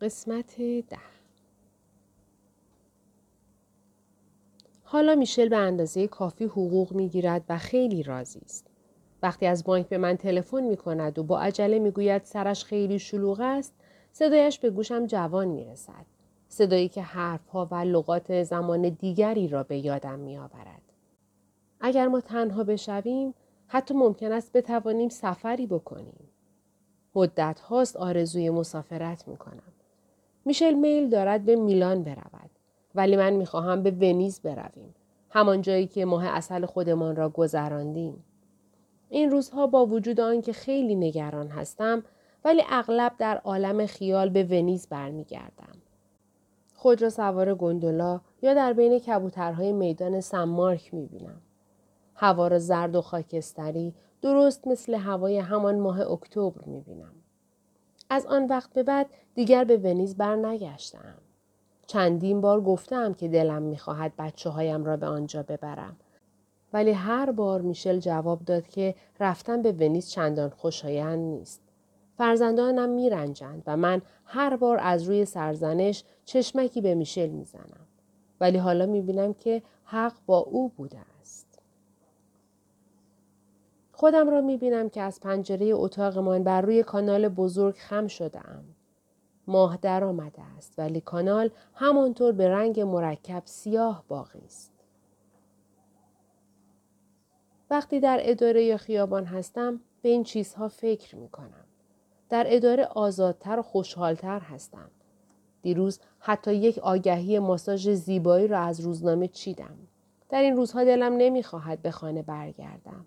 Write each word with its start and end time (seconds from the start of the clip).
قسمت 0.00 0.56
ده 0.60 0.98
حالا 4.82 5.14
میشل 5.14 5.48
به 5.48 5.56
اندازه 5.56 6.06
کافی 6.06 6.44
حقوق 6.44 6.92
می‌گیرد 6.92 7.44
و 7.48 7.58
خیلی 7.58 8.02
راضی 8.02 8.40
است. 8.44 8.66
وقتی 9.22 9.46
از 9.46 9.64
بانک 9.64 9.88
به 9.88 9.98
من 9.98 10.16
تلفن 10.16 10.64
می 10.64 10.76
کند 10.76 11.18
و 11.18 11.22
با 11.22 11.40
عجله 11.40 11.78
می‌گوید 11.78 12.24
سرش 12.24 12.64
خیلی 12.64 12.98
شلوغ 12.98 13.40
است، 13.40 13.74
صدایش 14.12 14.58
به 14.58 14.70
گوشم 14.70 15.06
جوان 15.06 15.48
می 15.48 15.64
رسد. 15.64 16.06
صدایی 16.48 16.88
که 16.88 17.02
حرفها 17.02 17.68
و 17.70 17.74
لغات 17.74 18.42
زمان 18.42 18.88
دیگری 18.88 19.48
را 19.48 19.62
به 19.62 19.78
یادم 19.78 20.18
می 20.18 20.38
آورد. 20.38 20.82
اگر 21.80 22.08
ما 22.08 22.20
تنها 22.20 22.64
بشویم، 22.64 23.34
حتی 23.66 23.94
ممکن 23.94 24.32
است 24.32 24.52
بتوانیم 24.52 25.08
سفری 25.08 25.66
بکنیم. 25.66 26.28
مدت 27.14 27.60
هاست 27.60 27.96
آرزوی 27.96 28.50
مسافرت 28.50 29.28
می 29.28 29.36
کنم. 29.36 29.62
میشل 30.48 30.74
میل 30.74 31.08
دارد 31.08 31.44
به 31.44 31.56
میلان 31.56 32.02
برود. 32.02 32.50
ولی 32.94 33.16
من 33.16 33.30
می‌خواهم 33.30 33.82
به 33.82 33.90
ونیز 33.90 34.40
برویم. 34.40 34.94
همان 35.30 35.62
جایی 35.62 35.86
که 35.86 36.04
ماه 36.04 36.26
اصل 36.26 36.66
خودمان 36.66 37.16
را 37.16 37.28
گذراندیم. 37.28 38.24
این 39.08 39.30
روزها 39.30 39.66
با 39.66 39.86
وجود 39.86 40.20
آنکه 40.20 40.52
خیلی 40.52 40.94
نگران 40.94 41.48
هستم 41.48 42.02
ولی 42.44 42.62
اغلب 42.68 43.12
در 43.18 43.36
عالم 43.36 43.86
خیال 43.86 44.28
به 44.28 44.44
ونیز 44.44 44.86
برمیگردم. 44.86 45.78
خود 46.74 47.02
را 47.02 47.10
سوار 47.10 47.54
گندولا 47.54 48.20
یا 48.42 48.54
در 48.54 48.72
بین 48.72 48.98
کبوترهای 48.98 49.72
میدان 49.72 50.20
سمارک 50.20 50.94
می‌بینم. 50.94 51.40
هوا 52.14 52.48
را 52.48 52.58
زرد 52.58 52.96
و 52.96 53.02
خاکستری 53.02 53.94
درست 54.22 54.68
مثل 54.68 54.94
هوای 54.94 55.38
همان 55.38 55.78
ماه 55.78 56.00
اکتبر 56.00 56.64
می‌بینم. 56.66 57.12
از 58.10 58.26
آن 58.26 58.46
وقت 58.46 58.72
به 58.72 58.82
بعد 58.82 59.06
دیگر 59.34 59.64
به 59.64 59.76
ونیز 59.76 60.16
برنگشتم. 60.16 61.14
چندین 61.86 62.40
بار 62.40 62.60
گفتم 62.60 63.14
که 63.14 63.28
دلم 63.28 63.62
می‌خواهد 63.62 64.12
بچه 64.18 64.50
هایم 64.50 64.84
را 64.84 64.96
به 64.96 65.06
آنجا 65.06 65.42
ببرم. 65.42 65.96
ولی 66.72 66.90
هر 66.90 67.30
بار 67.30 67.60
میشل 67.60 67.98
جواب 67.98 68.44
داد 68.44 68.68
که 68.68 68.94
رفتن 69.20 69.62
به 69.62 69.72
ونیز 69.72 70.10
چندان 70.10 70.50
خوشایند 70.50 71.18
نیست. 71.18 71.62
فرزندانم 72.18 72.88
میرنجند 72.88 73.62
و 73.66 73.76
من 73.76 74.02
هر 74.24 74.56
بار 74.56 74.78
از 74.82 75.02
روی 75.02 75.24
سرزنش 75.24 76.04
چشمکی 76.24 76.80
به 76.80 76.94
میشل 76.94 77.28
می‌زنم. 77.28 77.86
ولی 78.40 78.58
حالا 78.58 78.86
می‌بینم 78.86 79.34
که 79.34 79.62
حق 79.84 80.14
با 80.26 80.38
او 80.38 80.72
است. 80.82 81.17
خودم 83.98 84.30
را 84.30 84.40
می‌بینم 84.40 84.88
که 84.88 85.02
از 85.02 85.20
پنجره 85.20 85.66
اتاقمان 85.66 86.44
بر 86.44 86.60
روی 86.60 86.82
کانال 86.82 87.28
بزرگ 87.28 87.74
خم 87.74 88.06
شده 88.06 88.48
ام. 88.50 88.64
ماه 89.46 89.78
در 89.82 90.04
آمده 90.04 90.42
است 90.56 90.74
ولی 90.78 91.00
کانال 91.00 91.50
همانطور 91.74 92.32
به 92.32 92.48
رنگ 92.48 92.80
مرکب 92.80 93.42
سیاه 93.44 94.04
باقی 94.08 94.42
است. 94.44 94.72
وقتی 97.70 98.00
در 98.00 98.18
اداره 98.22 98.64
یا 98.64 98.76
خیابان 98.76 99.24
هستم 99.24 99.80
به 100.02 100.08
این 100.08 100.24
چیزها 100.24 100.68
فکر 100.68 101.16
می 101.16 101.28
کنم. 101.28 101.66
در 102.28 102.44
اداره 102.48 102.84
آزادتر 102.84 103.58
و 103.58 103.62
خوشحالتر 103.62 104.38
هستم. 104.38 104.90
دیروز 105.62 106.00
حتی 106.18 106.54
یک 106.54 106.78
آگهی 106.78 107.38
ماساژ 107.38 107.88
زیبایی 107.88 108.48
را 108.48 108.58
از 108.58 108.80
روزنامه 108.80 109.28
چیدم. 109.28 109.76
در 110.28 110.42
این 110.42 110.56
روزها 110.56 110.84
دلم 110.84 111.16
نمی‌خواهد 111.16 111.82
به 111.82 111.90
خانه 111.90 112.22
برگردم. 112.22 113.06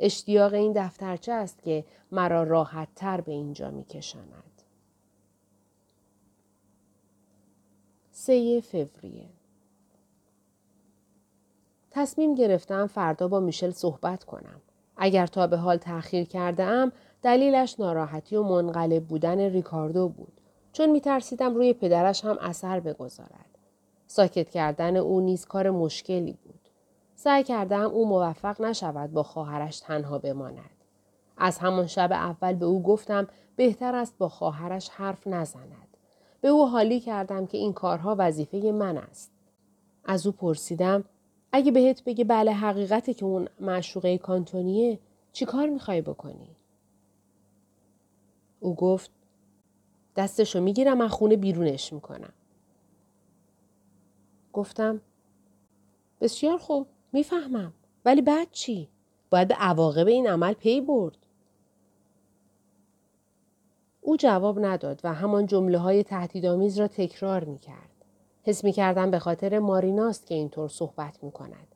اشتیاق 0.00 0.54
این 0.54 0.72
دفترچه 0.72 1.32
است 1.32 1.62
که 1.62 1.84
مرا 2.12 2.42
راحت 2.42 2.88
تر 2.96 3.20
به 3.20 3.32
اینجا 3.32 3.70
می 3.70 3.84
کشاند. 3.84 4.62
سه 8.10 8.60
فوریه 8.60 9.28
تصمیم 11.90 12.34
گرفتم 12.34 12.86
فردا 12.86 13.28
با 13.28 13.40
میشل 13.40 13.70
صحبت 13.70 14.24
کنم. 14.24 14.60
اگر 14.96 15.26
تا 15.26 15.46
به 15.46 15.56
حال 15.56 15.76
تأخیر 15.76 16.24
کرده 16.24 16.62
ام 16.62 16.92
دلیلش 17.22 17.80
ناراحتی 17.80 18.36
و 18.36 18.42
منقلب 18.42 19.06
بودن 19.06 19.38
ریکاردو 19.38 20.08
بود. 20.08 20.32
چون 20.72 20.90
میترسیدم 20.90 21.54
روی 21.54 21.72
پدرش 21.72 22.24
هم 22.24 22.38
اثر 22.40 22.80
بگذارد. 22.80 23.58
ساکت 24.06 24.50
کردن 24.50 24.96
او 24.96 25.20
نیز 25.20 25.44
کار 25.44 25.70
مشکلی 25.70 26.38
بود. 26.44 26.59
سعی 27.22 27.44
کردم 27.44 27.80
او 27.80 28.08
موفق 28.08 28.60
نشود 28.60 29.12
با 29.12 29.22
خواهرش 29.22 29.80
تنها 29.80 30.18
بماند. 30.18 30.70
از 31.36 31.58
همان 31.58 31.86
شب 31.86 32.12
اول 32.12 32.54
به 32.54 32.66
او 32.66 32.82
گفتم 32.82 33.28
بهتر 33.56 33.94
است 33.94 34.18
با 34.18 34.28
خواهرش 34.28 34.88
حرف 34.88 35.26
نزند. 35.26 35.96
به 36.40 36.48
او 36.48 36.68
حالی 36.68 37.00
کردم 37.00 37.46
که 37.46 37.58
این 37.58 37.72
کارها 37.72 38.16
وظیفه 38.18 38.72
من 38.72 38.98
است. 38.98 39.30
از 40.04 40.26
او 40.26 40.32
پرسیدم 40.32 41.04
اگه 41.52 41.72
بهت 41.72 42.04
بگه 42.04 42.24
بله 42.24 42.52
حقیقته 42.52 43.14
که 43.14 43.24
اون 43.24 43.48
معشوقه 43.60 44.18
کانتونیه 44.18 44.98
چی 45.32 45.44
کار 45.44 45.68
می‌خوای 45.68 46.00
بکنی؟ 46.00 46.56
او 48.60 48.74
گفت 48.74 49.10
دستشو 50.16 50.60
می‌گیرم 50.60 51.00
از 51.00 51.10
خونه 51.10 51.36
بیرونش 51.36 51.92
می‌کنم. 51.92 52.32
گفتم 54.52 55.00
بسیار 56.20 56.58
خوب 56.58 56.86
می‌فهمم 57.12 57.72
ولی 58.04 58.22
بعد 58.22 58.48
چی؟ 58.50 58.88
باید 59.30 59.48
به 59.48 59.54
عواقب 59.54 60.06
این 60.06 60.28
عمل 60.28 60.52
پی 60.52 60.80
برد. 60.80 61.16
او 64.00 64.16
جواب 64.16 64.64
نداد 64.64 65.00
و 65.04 65.14
همان 65.14 65.46
جمله 65.46 65.78
های 65.78 66.02
تهدیدآمیز 66.02 66.78
را 66.78 66.88
تکرار 66.88 67.44
می 67.44 67.58
کرد. 67.58 67.90
حس 68.42 68.64
می 68.64 68.72
کردم 68.72 69.10
به 69.10 69.18
خاطر 69.18 69.58
ماریناست 69.58 70.26
که 70.26 70.34
اینطور 70.34 70.68
صحبت 70.68 71.24
می 71.24 71.30
کند. 71.30 71.74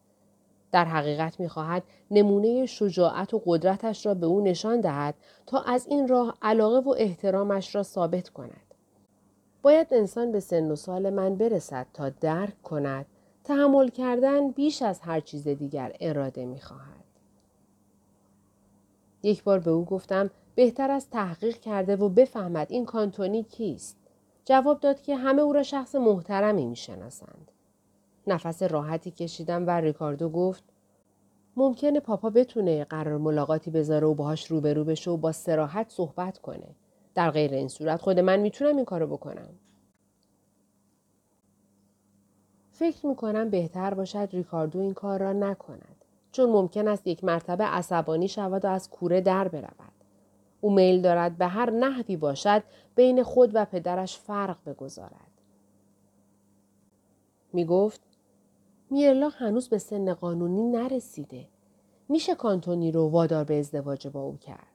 در 0.73 0.85
حقیقت 0.85 1.41
می 1.41 1.49
خواهد 1.49 1.83
نمونه 2.11 2.67
شجاعت 2.67 3.35
و 3.35 3.43
قدرتش 3.47 4.07
را 4.07 4.15
به 4.15 4.27
او 4.27 4.41
نشان 4.41 4.81
دهد 4.81 5.15
تا 5.47 5.61
از 5.61 5.87
این 5.87 6.09
راه 6.09 6.39
علاقه 6.43 6.79
و 6.79 6.95
احترامش 6.99 7.75
را 7.75 7.83
ثابت 7.83 8.29
کند. 8.29 8.75
باید 9.63 9.87
انسان 9.91 10.33
به 10.33 10.41
سن 10.41 10.71
و 10.71 10.77
سال 10.77 11.11
من 11.11 11.37
برسد 11.37 11.87
تا 11.93 12.09
درک 12.09 12.63
کند 12.63 13.07
تحمل 13.45 13.89
کردن 13.89 14.51
بیش 14.51 14.83
از 14.83 15.01
هر 15.01 15.21
چیز 15.21 15.49
دیگر 15.49 15.97
اراده 16.01 16.45
می 16.45 16.61
خواهد. 16.61 17.05
یک 19.23 19.45
بار 19.45 19.59
به 19.59 19.71
او 19.71 19.85
گفتم 19.85 20.31
بهتر 20.55 20.91
از 20.91 21.11
تحقیق 21.11 21.61
کرده 21.61 21.97
و 21.97 22.09
بفهمد 22.09 22.67
این 22.71 22.85
کانتونی 22.85 23.43
کیست. 23.43 23.97
جواب 24.45 24.81
داد 24.81 25.03
که 25.03 25.17
همه 25.17 25.43
او 25.43 25.53
را 25.53 25.63
شخص 25.63 25.95
محترمی 25.95 26.67
می‌شناسند. 26.67 27.51
نفس 28.27 28.63
راحتی 28.63 29.11
کشیدم 29.11 29.67
و 29.67 29.71
ریکاردو 29.71 30.29
گفت 30.29 30.65
ممکنه 31.57 32.01
پاپا 32.01 32.31
بتونه 32.31 32.85
قرار 32.85 33.19
ملاقاتی 33.19 33.71
بذاره 33.71 34.07
و 34.07 34.15
باهاش 34.15 34.47
روبرو 34.47 34.85
بشه 34.85 35.11
و 35.11 35.17
با 35.17 35.33
سراحت 35.33 35.91
صحبت 35.91 36.39
کنه. 36.39 36.69
در 37.15 37.31
غیر 37.31 37.53
این 37.53 37.69
صورت 37.69 38.03
خود 38.03 38.19
من 38.19 38.41
می‌تونم 38.41 38.77
این 38.77 38.85
کارو 38.85 39.07
بکنم. 39.07 39.49
فکر 42.75 43.07
می‌کنم 43.07 43.51
بهتر 43.51 43.95
باشد 43.95 44.29
ریکاردو 44.33 44.81
این 44.81 44.95
کار 44.95 45.21
را 45.21 45.33
نکند. 45.33 46.05
چون 46.33 46.51
ممکن 46.51 46.89
است 46.89 47.07
یک 47.07 47.25
مرتبه 47.25 47.65
عصبانی 47.65 48.29
شود 48.29 48.65
و 48.65 48.69
از 48.69 48.91
کوره 48.91 49.21
در 49.21 49.49
برود. 49.49 49.93
او 50.61 50.75
میل 50.75 51.03
دارد 51.03 51.39
به 51.39 51.47
هر 51.47 51.71
نحوی 51.71 52.17
باشد 52.17 52.63
بین 52.95 53.23
خود 53.23 53.51
و 53.55 53.65
پدرش 53.65 54.19
فرق 54.19 54.57
بگذارد. 54.67 55.31
می 57.53 57.65
گفت 57.65 58.01
میرلا 58.91 59.29
هنوز 59.29 59.69
به 59.69 59.79
سن 59.79 60.15
قانونی 60.15 60.63
نرسیده. 60.63 61.47
میشه 62.09 62.35
کانتونی 62.35 62.93
رو 62.93 63.09
وادار 63.09 63.45
به 63.45 63.59
ازدواج 63.59 64.09
با 64.09 64.21
او 64.21 64.37
کرد. 64.37 64.67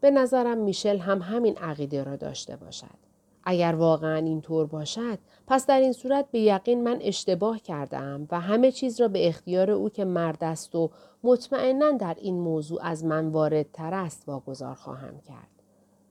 به 0.00 0.10
نظرم 0.10 0.58
میشل 0.58 0.98
هم 0.98 1.22
همین 1.22 1.56
عقیده 1.56 2.04
را 2.04 2.16
داشته 2.16 2.56
باشد. 2.56 3.07
اگر 3.50 3.74
واقعا 3.74 4.16
اینطور 4.16 4.66
باشد 4.66 5.18
پس 5.46 5.66
در 5.66 5.80
این 5.80 5.92
صورت 5.92 6.30
به 6.30 6.40
یقین 6.40 6.82
من 6.82 6.98
اشتباه 7.00 7.58
کردم 7.58 8.28
و 8.30 8.40
همه 8.40 8.72
چیز 8.72 9.00
را 9.00 9.08
به 9.08 9.28
اختیار 9.28 9.70
او 9.70 9.88
که 9.88 10.04
مرد 10.04 10.44
است 10.44 10.74
و 10.74 10.90
مطمئنا 11.22 11.90
در 11.90 12.16
این 12.20 12.40
موضوع 12.40 12.80
از 12.82 13.04
من 13.04 13.28
واردتر 13.28 13.94
است 13.94 14.28
واگذار 14.28 14.74
خواهم 14.74 15.20
کرد. 15.20 15.48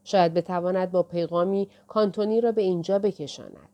شاید 0.03 0.33
بتواند 0.33 0.91
با 0.91 1.03
پیغامی 1.03 1.69
کانتونی 1.87 2.41
را 2.41 2.51
به 2.51 2.61
اینجا 2.61 2.99
بکشاند. 2.99 3.69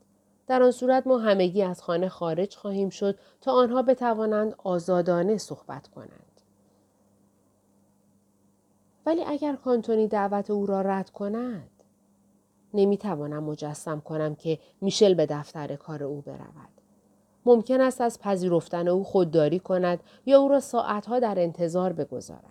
در 0.47 0.63
آن 0.63 0.71
صورت 0.71 1.07
ما 1.07 1.17
همگی 1.17 1.63
از 1.63 1.81
خانه 1.81 2.09
خارج 2.09 2.55
خواهیم 2.55 2.89
شد 2.89 3.19
تا 3.41 3.51
آنها 3.51 3.81
بتوانند 3.81 4.55
آزادانه 4.63 5.37
صحبت 5.37 5.87
کنند. 5.87 6.41
ولی 9.05 9.23
اگر 9.23 9.55
کانتونی 9.55 10.07
دعوت 10.07 10.49
او 10.49 10.65
را 10.65 10.81
رد 10.81 11.09
کند 11.09 11.69
نمی‌توانم 12.73 13.43
مجسم 13.43 13.99
کنم 13.99 14.35
که 14.35 14.59
میشل 14.81 15.13
به 15.13 15.25
دفتر 15.25 15.75
کار 15.75 16.03
او 16.03 16.21
برود. 16.21 16.69
ممکن 17.45 17.81
است 17.81 18.01
از 18.01 18.19
پذیرفتن 18.19 18.87
او 18.87 19.03
خودداری 19.03 19.59
کند 19.59 19.99
یا 20.25 20.39
او 20.39 20.47
را 20.47 20.59
ساعتها 20.59 21.19
در 21.19 21.39
انتظار 21.39 21.93
بگذارد. 21.93 22.43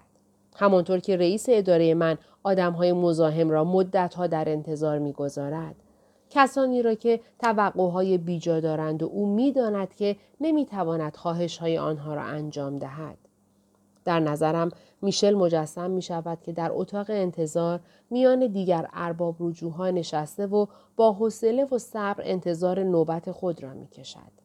همانطور 0.56 0.98
که 0.98 1.16
رئیس 1.16 1.46
اداره 1.48 1.94
من 1.94 2.18
آدم 2.42 2.72
های 2.72 2.92
مزاحم 2.92 3.50
را 3.50 3.64
مدت 3.64 4.14
ها 4.14 4.26
در 4.26 4.48
انتظار 4.48 4.98
می‌گذارد. 4.98 5.76
کسانی 6.30 6.82
را 6.82 6.94
که 6.94 7.20
توقعهای 7.38 8.18
بیجا 8.18 8.60
دارند 8.60 9.02
و 9.02 9.06
او 9.06 9.34
می‌داند 9.34 9.94
که 9.94 10.16
نمی‌تواند 10.40 11.16
خواهش 11.16 11.58
های 11.58 11.78
آنها 11.78 12.14
را 12.14 12.22
انجام 12.22 12.78
دهد. 12.78 13.18
در 14.04 14.20
نظرم 14.20 14.68
میشل 15.02 15.34
مجسم 15.34 15.90
می 15.90 16.02
شود 16.02 16.38
که 16.42 16.52
در 16.52 16.70
اتاق 16.72 17.06
انتظار 17.08 17.80
میان 18.10 18.46
دیگر 18.46 18.88
ارباب 18.92 19.36
رجوها 19.40 19.90
نشسته 19.90 20.46
و 20.46 20.66
با 20.96 21.12
حوصله 21.12 21.64
و 21.64 21.78
صبر 21.78 22.22
انتظار 22.24 22.82
نوبت 22.82 23.30
خود 23.30 23.62
را 23.62 23.74
می 23.74 23.86
کشد. 23.86 24.42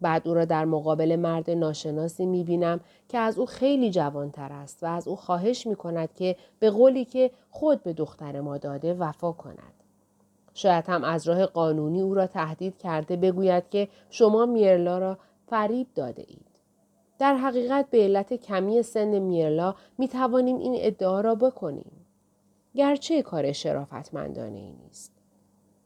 بعد 0.00 0.28
او 0.28 0.34
را 0.34 0.44
در 0.44 0.64
مقابل 0.64 1.16
مرد 1.16 1.50
ناشناسی 1.50 2.26
می 2.26 2.44
بینم 2.44 2.80
که 3.08 3.18
از 3.18 3.38
او 3.38 3.46
خیلی 3.46 3.90
جوانتر 3.90 4.52
است 4.52 4.82
و 4.82 4.86
از 4.86 5.08
او 5.08 5.16
خواهش 5.16 5.66
می 5.66 5.76
کند 5.76 6.14
که 6.14 6.36
به 6.58 6.70
قولی 6.70 7.04
که 7.04 7.30
خود 7.50 7.82
به 7.82 7.92
دختر 7.92 8.40
ما 8.40 8.58
داده 8.58 8.94
وفا 8.94 9.32
کند. 9.32 9.74
شاید 10.54 10.84
هم 10.88 11.04
از 11.04 11.28
راه 11.28 11.46
قانونی 11.46 12.00
او 12.00 12.14
را 12.14 12.26
تهدید 12.26 12.78
کرده 12.78 13.16
بگوید 13.16 13.68
که 13.70 13.88
شما 14.10 14.46
میرلا 14.46 14.98
را 14.98 15.18
فریب 15.46 15.86
داده 15.94 16.24
اید. 16.28 16.53
در 17.18 17.34
حقیقت 17.34 17.90
به 17.90 17.98
علت 17.98 18.34
کمی 18.34 18.82
سن 18.82 19.18
میرلا 19.18 19.74
می 19.98 20.08
توانیم 20.08 20.58
این 20.58 20.74
ادعا 20.78 21.20
را 21.20 21.34
بکنیم. 21.34 21.92
گرچه 22.74 23.22
کار 23.22 23.52
شرافتمندانه 23.52 24.58
ای 24.58 24.72
نیست. 24.72 25.12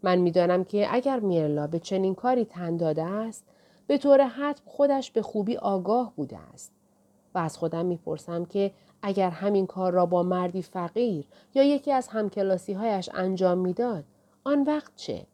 من 0.02 0.18
می‌دانم 0.18 0.64
که 0.64 0.86
اگر 0.90 1.20
میرلا 1.20 1.66
به 1.66 1.78
چنین 1.78 2.14
کاری 2.14 2.44
تن 2.44 2.76
داده 2.76 3.04
است 3.04 3.44
به 3.86 3.98
طور 3.98 4.26
حتم 4.26 4.62
خودش 4.66 5.10
به 5.10 5.22
خوبی 5.22 5.56
آگاه 5.56 6.12
بوده 6.16 6.38
است 6.54 6.72
و 7.34 7.38
از 7.38 7.58
خودم 7.58 7.86
می‌پرسم 7.86 8.44
که 8.44 8.72
اگر 9.02 9.30
همین 9.30 9.66
کار 9.66 9.92
را 9.92 10.06
با 10.06 10.22
مردی 10.22 10.62
فقیر 10.62 11.24
یا 11.54 11.62
یکی 11.62 11.92
از 11.92 12.08
همکلاسی 12.08 12.72
هایش 12.72 13.10
انجام 13.14 13.58
می‌داد 13.58 14.04
آن 14.44 14.62
وقت 14.62 14.92
چه؟ 14.96 15.26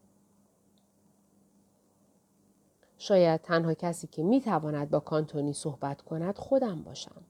شاید 2.97 3.41
تنها 3.41 3.73
کسی 3.73 4.07
که 4.07 4.23
می 4.23 4.41
تواند 4.41 4.89
با 4.89 4.99
کانتونی 4.99 5.53
صحبت 5.53 6.01
کند 6.01 6.37
خودم 6.37 6.83
باشم. 6.83 7.21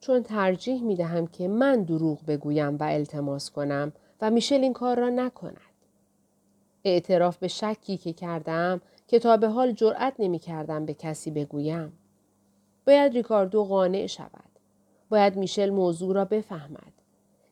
چون 0.00 0.22
ترجیح 0.22 0.82
می 0.82 0.96
دهم 0.96 1.26
که 1.26 1.48
من 1.48 1.82
دروغ 1.82 2.26
بگویم 2.26 2.76
و 2.76 2.82
التماس 2.82 3.50
کنم 3.50 3.92
و 4.20 4.30
میشل 4.30 4.60
این 4.62 4.72
کار 4.72 4.98
را 4.98 5.08
نکند. 5.08 5.56
اعتراف 6.84 7.38
به 7.38 7.48
شکی 7.48 7.96
که 7.96 8.12
کردم 8.12 8.80
که 9.06 9.18
تا 9.18 9.36
به 9.36 9.48
حال 9.48 9.72
جرأت 9.72 10.14
نمی 10.18 10.38
کردم 10.38 10.86
به 10.86 10.94
کسی 10.94 11.30
بگویم. 11.30 11.92
باید 12.86 13.12
ریکاردو 13.12 13.64
قانع 13.64 14.06
شود. 14.06 14.48
باید 15.08 15.36
میشل 15.36 15.70
موضوع 15.70 16.14
را 16.14 16.24
بفهمد. 16.24 16.92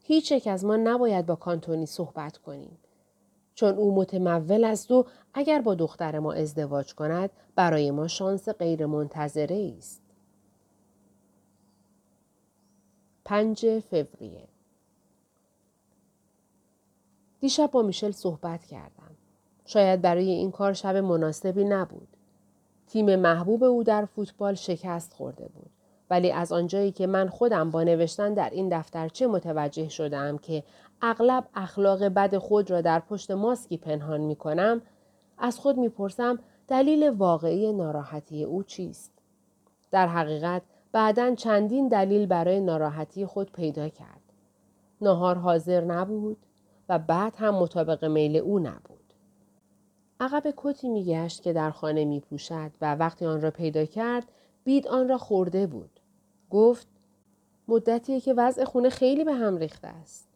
هیچ 0.04 0.32
یک 0.32 0.46
از 0.46 0.64
ما 0.64 0.76
نباید 0.76 1.26
با 1.26 1.34
کانتونی 1.34 1.86
صحبت 1.86 2.36
کنیم. 2.36 2.78
چون 3.56 3.74
او 3.74 3.94
متمول 3.94 4.64
است 4.64 4.90
و 4.90 5.06
اگر 5.34 5.60
با 5.60 5.74
دختر 5.74 6.18
ما 6.18 6.32
ازدواج 6.32 6.94
کند 6.94 7.30
برای 7.54 7.90
ما 7.90 8.08
شانس 8.08 8.48
غیر 8.48 8.86
منتظره 8.86 9.74
است. 9.78 10.02
5 13.24 13.78
فوریه 13.78 14.48
دیشب 17.40 17.70
با 17.70 17.82
میشل 17.82 18.10
صحبت 18.10 18.64
کردم. 18.64 19.16
شاید 19.64 20.02
برای 20.02 20.30
این 20.30 20.50
کار 20.50 20.72
شب 20.72 20.96
مناسبی 20.96 21.64
نبود. 21.64 22.08
تیم 22.86 23.16
محبوب 23.16 23.64
او 23.64 23.84
در 23.84 24.04
فوتبال 24.04 24.54
شکست 24.54 25.12
خورده 25.12 25.48
بود. 25.48 25.70
ولی 26.10 26.32
از 26.32 26.52
آنجایی 26.52 26.92
که 26.92 27.06
من 27.06 27.28
خودم 27.28 27.70
با 27.70 27.82
نوشتن 27.82 28.34
در 28.34 28.50
این 28.50 28.68
دفترچه 28.68 29.26
متوجه 29.26 29.88
شدم 29.88 30.38
که 30.38 30.64
اغلب 31.02 31.48
اخلاق 31.54 32.04
بد 32.04 32.36
خود 32.36 32.70
را 32.70 32.80
در 32.80 33.00
پشت 33.00 33.30
ماسکی 33.30 33.76
پنهان 33.76 34.20
می 34.20 34.36
کنم، 34.36 34.82
از 35.38 35.58
خود 35.58 35.78
می‌پرسم 35.78 36.38
دلیل 36.68 37.10
واقعی 37.10 37.72
ناراحتی 37.72 38.44
او 38.44 38.62
چیست؟ 38.62 39.12
در 39.90 40.06
حقیقت 40.06 40.62
بعدا 40.92 41.34
چندین 41.34 41.88
دلیل 41.88 42.26
برای 42.26 42.60
ناراحتی 42.60 43.26
خود 43.26 43.52
پیدا 43.52 43.88
کرد. 43.88 44.20
ناهار 45.00 45.38
حاضر 45.38 45.80
نبود 45.84 46.36
و 46.88 46.98
بعد 46.98 47.34
هم 47.36 47.54
مطابق 47.54 48.04
میل 48.04 48.36
او 48.36 48.58
نبود. 48.58 49.12
عقب 50.20 50.54
کتی 50.56 50.88
میگشت 50.88 51.42
که 51.42 51.52
در 51.52 51.70
خانه 51.70 52.04
می 52.04 52.20
پوشد 52.20 52.70
و 52.80 52.94
وقتی 52.94 53.26
آن 53.26 53.40
را 53.40 53.50
پیدا 53.50 53.84
کرد 53.84 54.24
بید 54.66 54.88
آن 54.88 55.08
را 55.08 55.18
خورده 55.18 55.66
بود. 55.66 56.00
گفت 56.50 56.86
مدتیه 57.68 58.20
که 58.20 58.34
وضع 58.34 58.64
خونه 58.64 58.90
خیلی 58.90 59.24
به 59.24 59.34
هم 59.34 59.56
ریخته 59.56 59.88
است. 59.88 60.28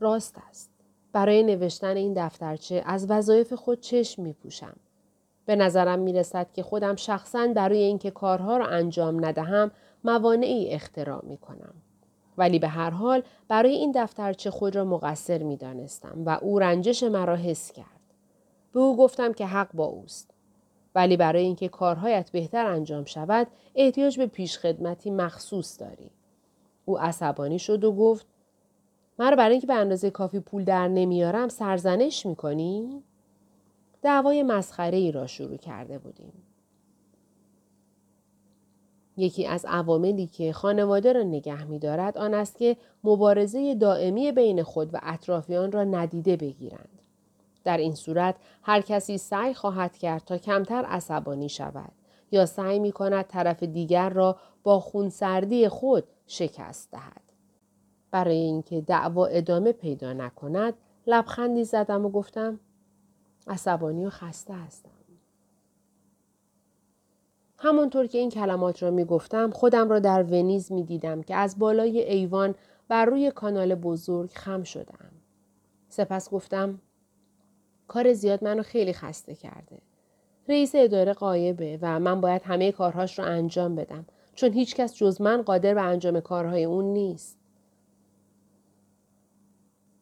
راست 0.00 0.36
است. 0.48 0.70
برای 1.12 1.42
نوشتن 1.42 1.96
این 1.96 2.14
دفترچه 2.26 2.82
از 2.86 3.10
وظایف 3.10 3.52
خود 3.52 3.80
چشم 3.80 4.22
می 4.22 4.32
پوشم. 4.32 4.76
به 5.46 5.56
نظرم 5.56 5.98
می 5.98 6.12
رسد 6.12 6.52
که 6.52 6.62
خودم 6.62 6.96
شخصا 6.96 7.46
برای 7.46 7.78
اینکه 7.78 8.10
کارها 8.10 8.56
را 8.56 8.66
انجام 8.66 9.24
ندهم 9.24 9.70
موانعی 10.04 10.70
اختراع 10.70 11.24
می 11.24 11.36
کنم. 11.36 11.74
ولی 12.38 12.58
به 12.58 12.68
هر 12.68 12.90
حال 12.90 13.22
برای 13.48 13.72
این 13.72 13.92
دفترچه 13.94 14.50
خود 14.50 14.76
را 14.76 14.84
مقصر 14.84 15.42
می 15.42 15.56
دانستم 15.56 16.22
و 16.24 16.38
او 16.42 16.58
رنجش 16.58 17.02
مرا 17.02 17.36
حس 17.36 17.72
کرد. 17.72 18.00
به 18.72 18.80
او 18.80 18.96
گفتم 18.96 19.32
که 19.32 19.46
حق 19.46 19.68
با 19.74 19.84
اوست. 19.84 20.29
ولی 20.94 21.16
برای 21.16 21.42
اینکه 21.42 21.68
کارهایت 21.68 22.30
بهتر 22.30 22.66
انجام 22.66 23.04
شود 23.04 23.46
احتیاج 23.74 24.18
به 24.18 24.26
پیشخدمتی 24.26 25.10
مخصوص 25.10 25.80
داری. 25.80 26.10
او 26.84 26.98
عصبانی 26.98 27.58
شد 27.58 27.84
و 27.84 27.92
گفت 27.92 28.26
مرا 29.18 29.36
برای 29.36 29.52
اینکه 29.52 29.66
به 29.66 29.74
اندازه 29.74 30.10
کافی 30.10 30.40
پول 30.40 30.64
در 30.64 30.88
نمیارم 30.88 31.48
سرزنش 31.48 32.26
می‌کنی؟ 32.26 33.02
دعوای 34.02 34.42
مسخره 34.42 34.98
ای 34.98 35.12
را 35.12 35.26
شروع 35.26 35.56
کرده 35.56 35.98
بودیم. 35.98 36.32
یکی 39.16 39.46
از 39.46 39.64
عواملی 39.68 40.26
که 40.26 40.52
خانواده 40.52 41.12
را 41.12 41.22
نگه 41.22 41.64
می 41.64 41.78
دارد 41.78 42.18
آن 42.18 42.34
است 42.34 42.58
که 42.58 42.76
مبارزه 43.04 43.74
دائمی 43.74 44.32
بین 44.32 44.62
خود 44.62 44.94
و 44.94 44.98
اطرافیان 45.02 45.72
را 45.72 45.84
ندیده 45.84 46.36
بگیرند. 46.36 46.99
در 47.64 47.76
این 47.76 47.94
صورت 47.94 48.36
هر 48.62 48.80
کسی 48.80 49.18
سعی 49.18 49.54
خواهد 49.54 49.98
کرد 49.98 50.24
تا 50.24 50.38
کمتر 50.38 50.84
عصبانی 50.84 51.48
شود 51.48 51.92
یا 52.30 52.46
سعی 52.46 52.78
می 52.78 52.92
کند 52.92 53.26
طرف 53.26 53.62
دیگر 53.62 54.08
را 54.08 54.36
با 54.62 54.80
خونسردی 54.80 55.68
خود 55.68 56.04
شکست 56.26 56.90
دهد. 56.90 57.22
برای 58.10 58.36
اینکه 58.36 58.80
دعوا 58.80 59.26
ادامه 59.26 59.72
پیدا 59.72 60.12
نکند 60.12 60.74
لبخندی 61.06 61.64
زدم 61.64 62.06
و 62.06 62.10
گفتم 62.10 62.60
عصبانی 63.46 64.06
و 64.06 64.10
خسته 64.10 64.54
هستم. 64.54 64.90
همانطور 67.58 68.06
که 68.06 68.18
این 68.18 68.30
کلمات 68.30 68.82
را 68.82 68.90
می 68.90 69.04
گفتم 69.04 69.50
خودم 69.50 69.88
را 69.88 69.98
در 69.98 70.22
ونیز 70.22 70.72
می 70.72 70.82
دیدم 70.82 71.22
که 71.22 71.34
از 71.34 71.58
بالای 71.58 72.00
ایوان 72.00 72.54
بر 72.88 73.04
روی 73.04 73.30
کانال 73.30 73.74
بزرگ 73.74 74.30
خم 74.32 74.62
شدم. 74.62 75.10
سپس 75.88 76.30
گفتم 76.30 76.80
کار 77.90 78.12
زیاد 78.12 78.44
منو 78.44 78.62
خیلی 78.62 78.92
خسته 78.92 79.34
کرده. 79.34 79.78
رئیس 80.48 80.72
اداره 80.74 81.12
قایبه 81.12 81.78
و 81.82 82.00
من 82.00 82.20
باید 82.20 82.42
همه 82.44 82.72
کارهاش 82.72 83.18
رو 83.18 83.24
انجام 83.24 83.76
بدم 83.76 84.06
چون 84.34 84.52
هیچکس 84.52 84.94
جز 84.94 85.20
من 85.20 85.42
قادر 85.42 85.74
به 85.74 85.82
انجام 85.82 86.20
کارهای 86.20 86.64
اون 86.64 86.84
نیست. 86.84 87.38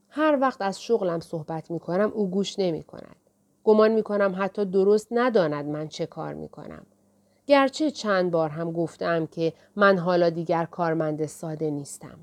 هر 0.08 0.38
وقت 0.40 0.62
از 0.62 0.82
شغلم 0.82 1.20
صحبت 1.20 1.70
می 1.70 1.80
کنم 1.80 2.12
او 2.14 2.30
گوش 2.30 2.58
نمی 2.58 2.82
کند. 2.82 3.16
گمان 3.64 3.92
می 3.92 4.02
کنم 4.02 4.34
حتی 4.38 4.64
درست 4.64 5.08
نداند 5.10 5.66
من 5.66 5.88
چه 5.88 6.06
کار 6.06 6.34
می 6.34 6.48
کنم. 6.48 6.86
گرچه 7.46 7.90
چند 7.90 8.30
بار 8.30 8.50
هم 8.50 8.72
گفتم 8.72 9.26
که 9.26 9.52
من 9.76 9.98
حالا 9.98 10.30
دیگر 10.30 10.64
کارمند 10.64 11.26
ساده 11.26 11.70
نیستم. 11.70 12.18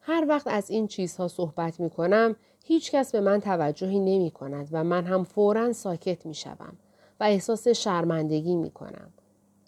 هر 0.00 0.24
وقت 0.28 0.46
از 0.46 0.70
این 0.70 0.86
چیزها 0.86 1.28
صحبت 1.28 1.80
می 1.80 1.90
کنم 1.90 2.36
هیچ 2.68 2.92
کس 2.92 3.12
به 3.12 3.20
من 3.20 3.40
توجهی 3.40 4.00
نمی 4.00 4.30
کند 4.30 4.68
و 4.72 4.84
من 4.84 5.04
هم 5.04 5.24
فورا 5.24 5.72
ساکت 5.72 6.26
می 6.26 6.34
شوم 6.34 6.76
و 7.20 7.24
احساس 7.24 7.68
شرمندگی 7.68 8.56
می 8.56 8.70
کنم. 8.70 9.12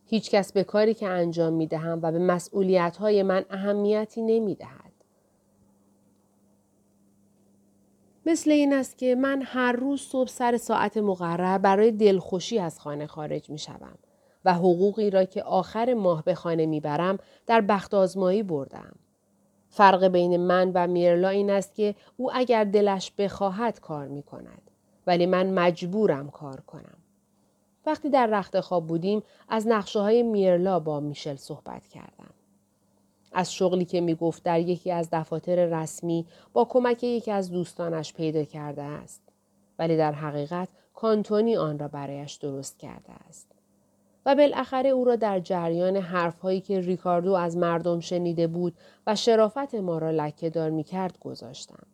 هیچ 0.06 0.30
کس 0.30 0.52
به 0.52 0.64
کاری 0.64 0.94
که 0.94 1.06
انجام 1.06 1.52
می 1.52 1.66
دهم 1.66 2.00
و 2.02 2.12
به 2.12 2.18
مسئولیت 2.18 2.96
های 2.96 3.22
من 3.22 3.44
اهمیتی 3.50 4.22
نمی 4.22 4.54
دهد. 4.54 4.92
مثل 8.26 8.50
این 8.50 8.72
است 8.72 8.98
که 8.98 9.14
من 9.14 9.42
هر 9.44 9.72
روز 9.72 10.00
صبح 10.00 10.28
سر 10.28 10.56
ساعت 10.56 10.96
مقرر 10.96 11.58
برای 11.58 11.92
دلخوشی 11.92 12.58
از 12.58 12.80
خانه 12.80 13.06
خارج 13.06 13.50
می 13.50 13.58
شوم 13.58 13.98
و 14.44 14.54
حقوقی 14.54 15.10
را 15.10 15.24
که 15.24 15.42
آخر 15.42 15.94
ماه 15.94 16.24
به 16.24 16.34
خانه 16.34 16.66
می 16.66 16.80
برم 16.80 17.18
در 17.46 17.60
بخت 17.60 17.94
آزمایی 17.94 18.42
بردم. 18.42 18.92
فرق 19.70 20.04
بین 20.04 20.36
من 20.36 20.70
و 20.74 20.86
میرلا 20.86 21.28
این 21.28 21.50
است 21.50 21.74
که 21.74 21.94
او 22.16 22.30
اگر 22.34 22.64
دلش 22.64 23.12
بخواهد 23.18 23.80
کار 23.80 24.08
می 24.08 24.22
کند 24.22 24.70
ولی 25.06 25.26
من 25.26 25.50
مجبورم 25.50 26.30
کار 26.30 26.60
کنم. 26.60 26.98
وقتی 27.86 28.10
در 28.10 28.26
رخت 28.26 28.60
خواب 28.60 28.86
بودیم 28.86 29.22
از 29.48 29.66
نقشه 29.66 30.00
های 30.00 30.22
میرلا 30.22 30.80
با 30.80 31.00
میشل 31.00 31.36
صحبت 31.36 31.86
کردم. 31.88 32.30
از 33.32 33.54
شغلی 33.54 33.84
که 33.84 34.00
می 34.00 34.14
گفت 34.14 34.42
در 34.42 34.60
یکی 34.60 34.92
از 34.92 35.08
دفاتر 35.12 35.66
رسمی 35.66 36.26
با 36.52 36.64
کمک 36.64 37.04
یکی 37.04 37.30
از 37.30 37.50
دوستانش 37.50 38.12
پیدا 38.12 38.44
کرده 38.44 38.82
است. 38.82 39.22
ولی 39.78 39.96
در 39.96 40.12
حقیقت 40.12 40.68
کانتونی 40.94 41.56
آن 41.56 41.78
را 41.78 41.88
برایش 41.88 42.34
درست 42.34 42.78
کرده 42.78 43.12
است. 43.28 43.59
و 44.26 44.34
بالاخره 44.34 44.90
او 44.90 45.04
را 45.04 45.16
در 45.16 45.40
جریان 45.40 45.96
حرفهایی 45.96 46.60
که 46.60 46.80
ریکاردو 46.80 47.32
از 47.32 47.56
مردم 47.56 48.00
شنیده 48.00 48.46
بود 48.46 48.74
و 49.06 49.14
شرافت 49.14 49.74
ما 49.74 49.98
را 49.98 50.10
لکه 50.10 50.50
دار 50.50 50.70
می 50.70 50.84
کرد 50.84 51.18
گذاشتم. 51.18 51.86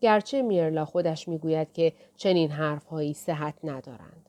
گرچه 0.00 0.42
میرلا 0.42 0.84
خودش 0.84 1.28
می‌گوید 1.28 1.72
که 1.72 1.92
چنین 2.16 2.50
حرفهایی 2.50 3.14
صحت 3.14 3.54
ندارند. 3.64 4.28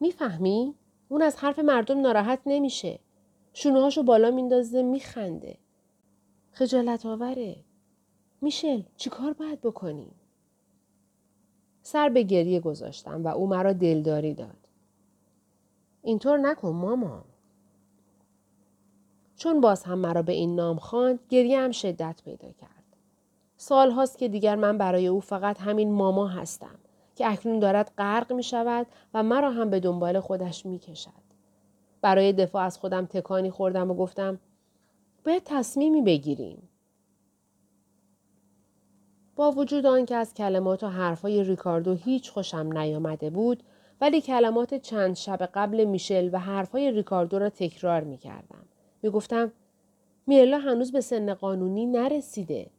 می‌فهمی؟ 0.00 0.74
اون 1.08 1.22
از 1.22 1.36
حرف 1.36 1.58
مردم 1.58 2.00
ناراحت 2.00 2.40
نمیشه. 2.46 2.98
شونهاشو 3.52 4.02
بالا 4.02 4.30
میندازه 4.30 4.82
میخنده. 4.82 5.56
خجالت 6.52 7.06
آوره. 7.06 7.56
میشل 8.40 8.82
چیکار 8.96 9.32
باید 9.32 9.60
بکنیم؟ 9.60 10.10
سر 11.82 12.08
به 12.08 12.22
گریه 12.22 12.60
گذاشتم 12.60 13.24
و 13.24 13.28
او 13.28 13.46
مرا 13.46 13.72
دلداری 13.72 14.34
داد. 14.34 14.67
اینطور 16.02 16.38
نکن 16.38 16.68
ماما. 16.68 17.24
چون 19.36 19.60
باز 19.60 19.82
هم 19.82 19.98
مرا 19.98 20.22
به 20.22 20.32
این 20.32 20.54
نام 20.56 20.76
خواند 20.76 21.18
گریه 21.28 21.60
هم 21.60 21.70
شدت 21.70 22.22
پیدا 22.24 22.52
کرد. 22.52 22.84
سال 23.56 23.90
هاست 23.90 24.18
که 24.18 24.28
دیگر 24.28 24.56
من 24.56 24.78
برای 24.78 25.06
او 25.06 25.20
فقط 25.20 25.60
همین 25.60 25.92
ماما 25.92 26.28
هستم 26.28 26.78
که 27.14 27.32
اکنون 27.32 27.58
دارد 27.58 27.92
غرق 27.98 28.32
می 28.32 28.42
شود 28.42 28.86
و 29.14 29.22
مرا 29.22 29.50
هم 29.50 29.70
به 29.70 29.80
دنبال 29.80 30.20
خودش 30.20 30.66
می 30.66 30.78
کشد. 30.78 31.28
برای 32.00 32.32
دفاع 32.32 32.62
از 32.62 32.78
خودم 32.78 33.06
تکانی 33.06 33.50
خوردم 33.50 33.90
و 33.90 33.94
گفتم 33.94 34.38
باید 35.24 35.42
تصمیمی 35.44 36.02
بگیریم. 36.02 36.68
با 39.36 39.50
وجود 39.50 39.86
آنکه 39.86 40.16
از 40.16 40.34
کلمات 40.34 40.82
و 40.82 40.88
حرفهای 40.88 41.44
ریکاردو 41.44 41.94
هیچ 41.94 42.30
خوشم 42.30 42.78
نیامده 42.78 43.30
بود 43.30 43.62
ولی 44.00 44.20
کلمات 44.20 44.74
چند 44.74 45.16
شب 45.16 45.42
قبل 45.54 45.84
میشل 45.84 46.30
و 46.32 46.38
حرفهای 46.38 46.90
ریکاردو 46.90 47.38
را 47.38 47.50
تکرار 47.50 48.04
می 48.04 48.18
کردم. 48.18 48.64
می 49.02 49.10
گفتم 49.10 49.52
میرلا 50.26 50.58
هنوز 50.58 50.92
به 50.92 51.00
سن 51.00 51.34
قانونی 51.34 51.86
نرسیده. 51.86 52.70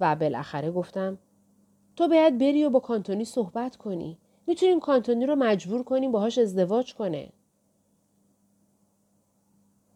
و 0.00 0.16
بالاخره 0.16 0.70
گفتم 0.70 1.18
تو 1.96 2.08
باید 2.08 2.38
بری 2.38 2.64
و 2.64 2.70
با 2.70 2.80
کانتونی 2.80 3.24
صحبت 3.24 3.76
کنی. 3.76 4.18
می‌تونیم 4.46 4.80
کانتونی 4.80 5.26
رو 5.26 5.36
مجبور 5.36 5.82
کنیم 5.82 6.12
باهاش 6.12 6.38
ازدواج 6.38 6.94
کنه. 6.94 7.32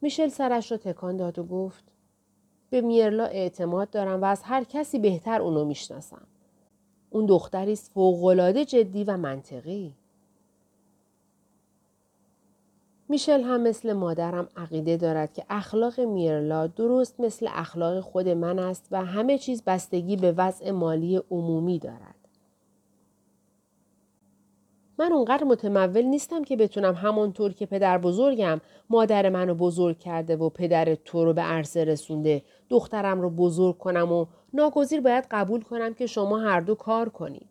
میشل 0.00 0.28
سرش 0.28 0.70
رو 0.72 0.76
تکان 0.76 1.16
داد 1.16 1.38
و 1.38 1.44
گفت 1.44 1.84
به 2.70 2.80
میرلا 2.80 3.24
اعتماد 3.24 3.90
دارم 3.90 4.22
و 4.22 4.24
از 4.24 4.42
هر 4.42 4.64
کسی 4.64 4.98
بهتر 4.98 5.42
اونو 5.42 5.64
می‌شناسم. 5.64 6.26
اون 7.10 7.26
دختری 7.26 7.72
است 7.72 7.90
فوقالعاده 7.94 8.64
جدی 8.64 9.04
و 9.04 9.16
منطقی. 9.16 9.94
میشل 13.08 13.42
هم 13.42 13.60
مثل 13.60 13.92
مادرم 13.92 14.48
عقیده 14.56 14.96
دارد 14.96 15.32
که 15.32 15.44
اخلاق 15.50 16.00
میرلا 16.00 16.66
درست 16.66 17.20
مثل 17.20 17.48
اخلاق 17.50 18.00
خود 18.00 18.28
من 18.28 18.58
است 18.58 18.88
و 18.90 19.04
همه 19.04 19.38
چیز 19.38 19.62
بستگی 19.62 20.16
به 20.16 20.32
وضع 20.32 20.70
مالی 20.70 21.16
عمومی 21.30 21.78
دارد. 21.78 22.15
من 24.98 25.12
اونقدر 25.12 25.44
متمول 25.44 26.02
نیستم 26.02 26.44
که 26.44 26.56
بتونم 26.56 26.94
همانطور 26.94 27.52
که 27.52 27.66
پدر 27.66 27.98
بزرگم 27.98 28.60
مادر 28.90 29.28
منو 29.28 29.54
بزرگ 29.54 29.98
کرده 29.98 30.36
و 30.36 30.48
پدر 30.48 30.94
تو 30.94 31.24
رو 31.24 31.32
به 31.32 31.42
عرصه 31.42 31.84
رسونده 31.84 32.42
دخترم 32.68 33.20
رو 33.20 33.30
بزرگ 33.30 33.78
کنم 33.78 34.12
و 34.12 34.26
ناگزیر 34.52 35.00
باید 35.00 35.26
قبول 35.30 35.60
کنم 35.62 35.94
که 35.94 36.06
شما 36.06 36.38
هر 36.38 36.60
دو 36.60 36.74
کار 36.74 37.08
کنید. 37.08 37.48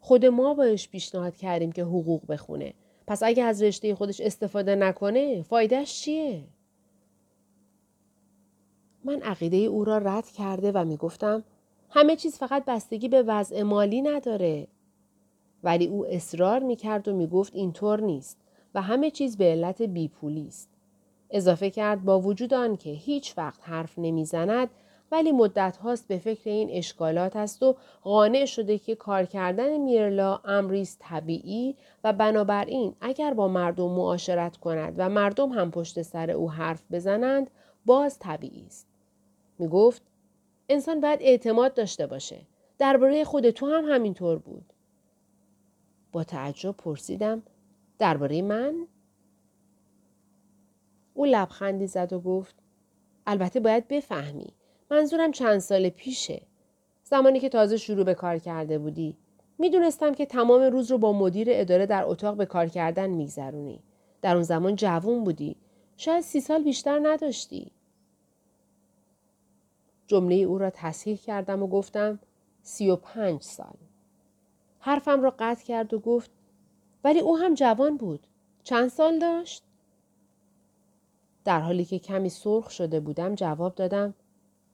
خود 0.00 0.26
ما 0.26 0.54
باش 0.54 0.88
پیشنهاد 0.88 1.36
کردیم 1.36 1.72
که 1.72 1.82
حقوق 1.82 2.22
بخونه. 2.28 2.74
پس 3.06 3.22
اگه 3.22 3.42
از 3.42 3.62
رشته 3.62 3.94
خودش 3.94 4.20
استفاده 4.20 4.74
نکنه 4.74 5.42
فایدهش 5.42 6.00
چیه؟ 6.02 6.44
من 9.04 9.22
عقیده 9.22 9.56
او 9.56 9.84
را 9.84 9.98
رد 9.98 10.26
کرده 10.26 10.72
و 10.72 10.84
می‌گفتم 10.84 11.44
همه 11.90 12.16
چیز 12.16 12.38
فقط 12.38 12.64
بستگی 12.64 13.08
به 13.08 13.22
وضع 13.22 13.62
مالی 13.62 14.02
نداره. 14.02 14.66
ولی 15.66 15.86
او 15.86 16.06
اصرار 16.06 16.58
می‌کرد 16.58 17.08
و 17.08 17.16
می‌گفت 17.16 17.54
اینطور 17.54 18.00
نیست 18.00 18.38
و 18.74 18.82
همه 18.82 19.10
چیز 19.10 19.36
به 19.36 19.44
علت 19.44 19.82
بیپولی 19.82 20.46
است. 20.48 20.68
اضافه 21.30 21.70
کرد 21.70 22.04
با 22.04 22.20
وجود 22.20 22.54
آنکه 22.54 22.90
هیچ 22.90 23.38
وقت 23.38 23.60
حرف 23.62 23.98
نمی‌زند 23.98 24.68
ولی 25.12 25.32
مدت 25.32 25.76
هاست 25.76 26.08
به 26.08 26.18
فکر 26.18 26.50
این 26.50 26.70
اشکالات 26.70 27.36
است 27.36 27.62
و 27.62 27.76
قانع 28.02 28.44
شده 28.44 28.78
که 28.78 28.94
کار 28.94 29.24
کردن 29.24 29.76
میرلا 29.76 30.40
امری 30.44 30.88
طبیعی 30.98 31.76
و 32.04 32.12
بنابراین 32.12 32.94
اگر 33.00 33.34
با 33.34 33.48
مردم 33.48 33.90
معاشرت 33.90 34.56
کند 34.56 34.94
و 34.96 35.08
مردم 35.08 35.52
هم 35.52 35.70
پشت 35.70 36.02
سر 36.02 36.30
او 36.30 36.50
حرف 36.50 36.82
بزنند 36.92 37.50
باز 37.86 38.18
طبیعی 38.18 38.66
است. 38.66 38.86
می 39.58 39.68
گفت 39.68 40.02
انسان 40.68 41.00
باید 41.00 41.22
اعتماد 41.22 41.74
داشته 41.74 42.06
باشه. 42.06 42.36
درباره 42.78 43.24
خود 43.24 43.50
تو 43.50 43.66
هم 43.66 43.84
همینطور 43.84 44.38
بود. 44.38 44.72
با 46.16 46.24
تعجب 46.24 46.70
پرسیدم 46.70 47.42
درباره 47.98 48.42
من؟ 48.42 48.86
او 51.14 51.24
لبخندی 51.24 51.86
زد 51.86 52.12
و 52.12 52.20
گفت 52.20 52.54
البته 53.26 53.60
باید 53.60 53.88
بفهمی 53.88 54.46
منظورم 54.90 55.32
چند 55.32 55.58
سال 55.58 55.88
پیشه. 55.88 56.42
زمانی 57.04 57.40
که 57.40 57.48
تازه 57.48 57.76
شروع 57.76 58.04
به 58.04 58.14
کار 58.14 58.38
کرده 58.38 58.78
بودی. 58.78 59.16
می‌دونستم 59.58 60.14
که 60.14 60.26
تمام 60.26 60.62
روز 60.62 60.90
رو 60.90 60.98
با 60.98 61.12
مدیر 61.12 61.48
اداره 61.50 61.86
در 61.86 62.04
اتاق 62.04 62.36
به 62.36 62.46
کار 62.46 62.68
کردن 62.68 63.10
میگذرونی. 63.10 63.82
در 64.22 64.34
اون 64.34 64.42
زمان 64.42 64.76
جوون 64.76 65.24
بودی. 65.24 65.56
شاید 65.96 66.20
سی 66.20 66.40
سال 66.40 66.62
بیشتر 66.62 67.00
نداشتی. 67.02 67.72
جمله 70.06 70.34
او 70.34 70.58
را 70.58 70.70
تصحیح 70.70 71.16
کردم 71.16 71.62
و 71.62 71.66
گفتم 71.66 72.18
سی 72.62 72.90
و 72.90 72.96
پنج 72.96 73.42
سال. 73.42 73.76
حرفم 74.86 75.22
را 75.22 75.34
قطع 75.38 75.64
کرد 75.64 75.94
و 75.94 75.98
گفت 75.98 76.30
ولی 77.04 77.20
او 77.20 77.38
هم 77.38 77.54
جوان 77.54 77.96
بود. 77.96 78.26
چند 78.64 78.88
سال 78.88 79.18
داشت؟ 79.18 79.62
در 81.44 81.60
حالی 81.60 81.84
که 81.84 81.98
کمی 81.98 82.28
سرخ 82.28 82.70
شده 82.70 83.00
بودم 83.00 83.34
جواب 83.34 83.74
دادم 83.74 84.14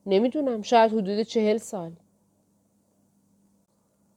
نمی‌دونم 0.07 0.62
شاید 0.62 0.92
حدود 0.92 1.23
چهل 1.23 1.57
سال. 1.57 1.92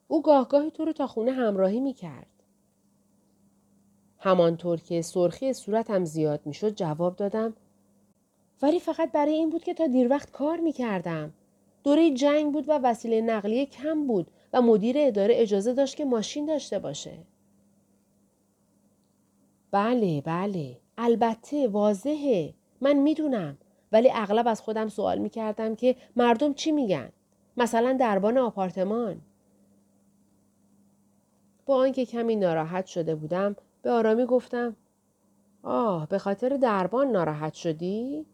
او 0.07 0.21
گاهگاهی 0.21 0.71
تو 0.71 0.85
رو 0.85 0.93
تا 0.93 1.07
خونه 1.07 1.31
همراهی 1.31 1.79
می‌کرد. 1.79 2.43
همانطور 4.19 4.79
که 4.79 5.01
سرخی 5.01 5.53
صورتم 5.53 6.05
زیاد 6.05 6.41
می‌شد 6.45 6.75
جواب 6.75 7.15
دادم 7.15 7.53
ولی 8.61 8.79
فقط 8.79 9.11
برای 9.11 9.33
این 9.33 9.49
بود 9.49 9.63
که 9.63 9.73
تا 9.73 9.87
دیر 9.87 10.09
وقت 10.09 10.31
کار 10.31 10.59
می‌کردم. 10.59 11.33
دوره 11.83 12.13
جنگ 12.13 12.53
بود 12.53 12.69
و 12.69 12.79
وسیله 12.83 13.21
نقلیه 13.21 13.65
کم 13.65 14.07
بود 14.07 14.31
و 14.55 14.61
مدیر 14.61 14.95
اداره 14.99 15.33
اجازه 15.37 15.73
داشت 15.73 15.95
که 15.95 16.05
ماشین 16.05 16.45
داشته 16.45 16.79
باشه. 16.79 17.17
بله 19.71 20.21
بله 20.21 20.77
البته 20.97 21.67
واضحه 21.67 22.53
من 22.81 22.93
می‌دونم 22.93 23.57
ولی 23.91 24.11
اغلب 24.13 24.47
از 24.47 24.61
خودم 24.61 24.87
سوال 24.87 25.17
می 25.17 25.29
کردم 25.29 25.75
که 25.75 25.95
مردم 26.15 26.53
چی 26.53 26.71
میگن؟ 26.71 27.09
مثلا 27.57 27.93
دربان 27.99 28.37
آپارتمان. 28.37 29.21
با 31.65 31.75
آنکه 31.75 32.05
کمی 32.05 32.35
ناراحت 32.35 32.85
شده 32.85 33.15
بودم 33.15 33.55
به 33.81 33.91
آرامی 33.91 34.25
گفتم 34.25 34.75
آه 35.63 36.07
به 36.07 36.17
خاطر 36.17 36.49
دربان 36.49 37.07
ناراحت 37.11 37.53
شدی؟ 37.53 38.25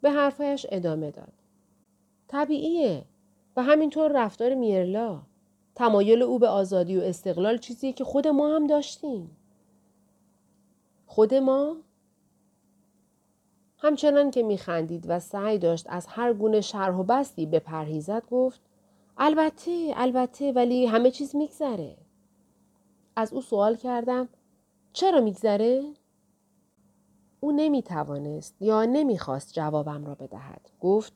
به 0.00 0.10
حرفایش 0.10 0.66
ادامه 0.68 1.10
داد. 1.10 1.32
طبیعیه 2.28 3.04
و 3.58 3.62
همینطور 3.62 4.24
رفتار 4.24 4.54
میرلا. 4.54 5.22
تمایل 5.74 6.22
او 6.22 6.38
به 6.38 6.48
آزادی 6.48 6.96
و 6.96 7.00
استقلال 7.00 7.58
چیزی 7.58 7.92
که 7.92 8.04
خود 8.04 8.28
ما 8.28 8.56
هم 8.56 8.66
داشتیم. 8.66 9.36
خود 11.06 11.34
ما؟ 11.34 11.76
همچنان 13.78 14.30
که 14.30 14.42
میخندید 14.42 15.04
و 15.08 15.20
سعی 15.20 15.58
داشت 15.58 15.86
از 15.88 16.06
هر 16.06 16.32
گونه 16.32 16.60
شرح 16.60 16.96
و 16.96 17.02
بستی 17.02 17.46
بپرهیزد 17.46 18.26
گفت 18.30 18.60
البته 19.16 19.92
البته 19.96 20.52
ولی 20.52 20.86
همه 20.86 21.10
چیز 21.10 21.36
میگذره. 21.36 21.96
از 23.16 23.32
او 23.32 23.40
سوال 23.40 23.76
کردم 23.76 24.28
چرا 24.92 25.20
میگذره؟ 25.20 25.84
او 27.40 27.52
نمی‌توانست 27.52 28.62
یا 28.62 28.84
نمی‌خواست 28.84 29.52
جوابم 29.52 30.04
را 30.04 30.14
بدهد. 30.14 30.70
گفت 30.80 31.12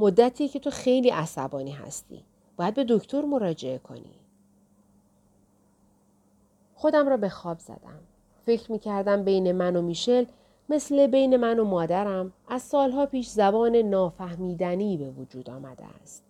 مدتی 0.00 0.48
که 0.48 0.58
تو 0.58 0.70
خیلی 0.70 1.10
عصبانی 1.10 1.70
هستی. 1.70 2.24
باید 2.56 2.74
به 2.74 2.84
دکتر 2.88 3.24
مراجعه 3.24 3.78
کنی. 3.78 4.14
خودم 6.74 7.08
را 7.08 7.16
به 7.16 7.28
خواب 7.28 7.58
زدم. 7.58 8.00
فکر 8.46 8.72
می 8.72 8.78
کردم 8.78 9.24
بین 9.24 9.52
من 9.52 9.76
و 9.76 9.82
میشل 9.82 10.24
مثل 10.68 11.06
بین 11.06 11.36
من 11.36 11.58
و 11.58 11.64
مادرم 11.64 12.32
از 12.48 12.62
سالها 12.62 13.06
پیش 13.06 13.28
زبان 13.28 13.76
نافهمیدنی 13.76 14.96
به 14.96 15.10
وجود 15.10 15.50
آمده 15.50 15.84
است. 16.02 16.24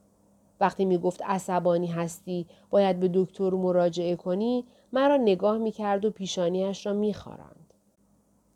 وقتی 0.61 0.85
می 0.85 0.99
گفت 0.99 1.23
عصبانی 1.23 1.87
هستی 1.87 2.47
باید 2.71 3.01
به 3.01 3.11
دکتر 3.15 3.51
مراجعه 3.51 4.17
کنی 4.17 4.65
مرا 4.93 5.17
نگاه 5.17 5.59
می 5.59 5.73
کرد 5.73 6.05
و 6.05 6.11
پیشانیش 6.11 6.87
را 6.87 6.93
می 6.93 7.15
خارند. 7.15 7.75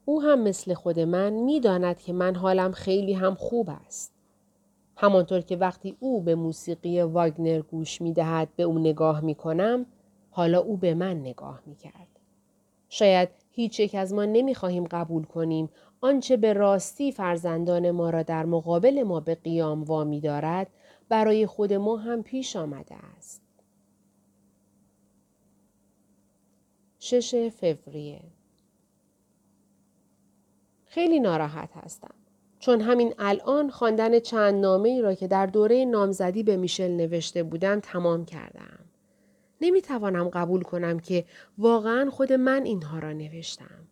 او 0.04 0.22
هم 0.22 0.40
مثل 0.40 0.74
خود 0.74 1.00
من 1.00 1.30
می 1.30 1.60
داند 1.60 1.98
که 1.98 2.12
من 2.12 2.34
حالم 2.34 2.72
خیلی 2.72 3.12
هم 3.12 3.34
خوب 3.34 3.70
است. 3.86 4.13
همانطور 4.96 5.40
که 5.40 5.56
وقتی 5.56 5.96
او 6.00 6.22
به 6.22 6.34
موسیقی 6.34 7.02
واگنر 7.02 7.60
گوش 7.60 8.00
می 8.00 8.12
دهد 8.12 8.48
به 8.56 8.62
او 8.62 8.78
نگاه 8.78 9.20
می 9.20 9.34
کنم 9.34 9.86
حالا 10.30 10.58
او 10.58 10.76
به 10.76 10.94
من 10.94 11.20
نگاه 11.20 11.60
می 11.66 11.76
کرد. 11.76 12.08
شاید 12.88 13.28
هیچ 13.50 13.80
یک 13.80 13.94
از 13.94 14.14
ما 14.14 14.24
نمی 14.24 14.54
خواهیم 14.54 14.84
قبول 14.84 15.24
کنیم 15.24 15.68
آنچه 16.00 16.36
به 16.36 16.52
راستی 16.52 17.12
فرزندان 17.12 17.90
ما 17.90 18.10
را 18.10 18.22
در 18.22 18.44
مقابل 18.46 19.02
ما 19.02 19.20
به 19.20 19.34
قیام 19.34 19.82
وامی 19.82 20.20
دارد 20.20 20.66
برای 21.08 21.46
خود 21.46 21.72
ما 21.72 21.96
هم 21.96 22.22
پیش 22.22 22.56
آمده 22.56 22.94
است. 22.94 23.42
شش 26.98 27.48
فوریه 27.48 28.20
خیلی 30.84 31.20
ناراحت 31.20 31.70
هستم. 31.76 32.14
چون 32.64 32.80
همین 32.80 33.14
الان 33.18 33.70
خواندن 33.70 34.18
چند 34.18 34.54
نامه 34.54 34.88
ای 34.88 35.02
را 35.02 35.14
که 35.14 35.28
در 35.28 35.46
دوره 35.46 35.84
نامزدی 35.84 36.42
به 36.42 36.56
میشل 36.56 36.90
نوشته 36.90 37.42
بودم 37.42 37.80
تمام 37.80 38.24
کردم. 38.24 38.78
نمی 39.60 39.82
توانم 39.82 40.28
قبول 40.28 40.62
کنم 40.62 41.00
که 41.00 41.24
واقعا 41.58 42.10
خود 42.10 42.32
من 42.32 42.64
اینها 42.64 42.98
را 42.98 43.12
نوشتم. 43.12 43.88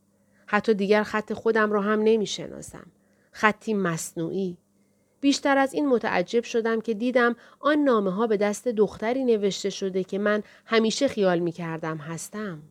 حتی 0.46 0.74
دیگر 0.74 1.02
خط 1.02 1.32
خودم 1.32 1.72
را 1.72 1.80
هم 1.80 2.00
نمی 2.04 2.26
شناسم. 2.26 2.86
خطی 3.32 3.74
مصنوعی. 3.74 4.56
بیشتر 5.20 5.58
از 5.58 5.74
این 5.74 5.88
متعجب 5.88 6.44
شدم 6.44 6.80
که 6.80 6.94
دیدم 6.94 7.36
آن 7.60 7.78
نامه 7.78 8.10
ها 8.10 8.26
به 8.26 8.36
دست 8.36 8.68
دختری 8.68 9.24
نوشته 9.24 9.70
شده 9.70 10.04
که 10.04 10.18
من 10.18 10.42
همیشه 10.66 11.08
خیال 11.08 11.38
می 11.38 11.52
کردم 11.52 11.96
هستم. 11.96 12.62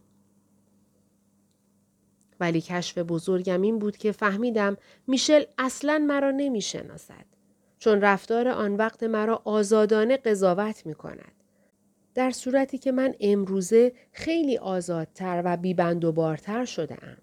ولی 2.41 2.61
کشف 2.61 2.97
بزرگم 2.97 3.61
این 3.61 3.79
بود 3.79 3.97
که 3.97 4.11
فهمیدم 4.11 4.77
میشل 5.07 5.43
اصلا 5.57 5.97
مرا 6.07 6.31
نمی 6.31 6.61
شناسد. 6.61 7.25
چون 7.79 8.01
رفتار 8.01 8.47
آن 8.47 8.75
وقت 8.75 9.03
مرا 9.03 9.41
آزادانه 9.45 10.17
قضاوت 10.17 10.85
می 10.85 10.95
کند. 10.95 11.31
در 12.15 12.31
صورتی 12.31 12.77
که 12.77 12.91
من 12.91 13.15
امروزه 13.19 13.93
خیلی 14.11 14.57
آزادتر 14.57 15.41
و 15.45 15.57
بیبند 15.57 16.05
و 16.05 16.11
بارتر 16.11 16.65
شده 16.65 16.97
ام. 17.01 17.17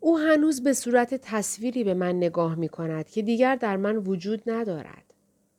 او 0.00 0.18
هنوز 0.18 0.62
به 0.62 0.72
صورت 0.72 1.14
تصویری 1.14 1.84
به 1.84 1.94
من 1.94 2.16
نگاه 2.16 2.54
می 2.54 2.68
کند 2.68 3.10
که 3.10 3.22
دیگر 3.22 3.56
در 3.56 3.76
من 3.76 3.96
وجود 3.96 4.42
ندارد. 4.46 5.14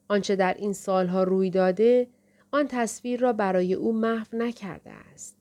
آنچه 0.07 0.35
در 0.35 0.53
این 0.53 0.73
سالها 0.73 1.23
روی 1.23 1.49
داده 1.49 2.07
آن 2.51 2.67
تصویر 2.67 3.19
را 3.19 3.33
برای 3.33 3.73
او 3.73 3.93
محو 3.93 4.37
نکرده 4.37 4.91
است. 4.91 5.40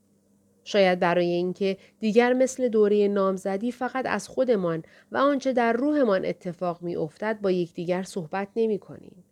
شاید 0.70 0.98
برای 0.98 1.26
اینکه 1.26 1.76
دیگر 2.00 2.32
مثل 2.32 2.68
دوره 2.68 3.08
نامزدی 3.08 3.72
فقط 3.72 4.06
از 4.06 4.28
خودمان 4.28 4.82
و 5.12 5.16
آنچه 5.16 5.52
در 5.52 5.72
روحمان 5.72 6.24
اتفاق 6.24 6.82
می 6.82 6.96
افتد 6.96 7.38
با 7.42 7.50
یکدیگر 7.50 8.02
صحبت 8.02 8.48
نمی 8.56 8.78
کنیم. 8.78 9.24